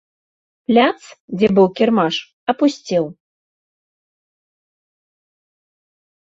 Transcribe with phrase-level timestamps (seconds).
[0.69, 0.95] Пляц,
[1.41, 2.15] дзе быў кірмаш,
[2.55, 3.05] апусцеў.